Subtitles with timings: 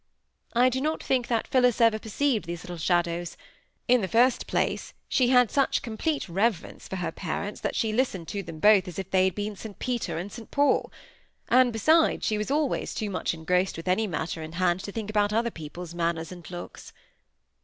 [0.53, 3.37] I do not think that Phillis ever perceived these little shadows;
[3.87, 8.27] in the first place, she had such complete reverence for her parents that she listened
[8.29, 10.91] to them both as if they had been St Peter and St Paul;
[11.49, 15.11] and besides, she was always too much engrossed with any matter in hand to think
[15.11, 16.93] about other people's manners and looks.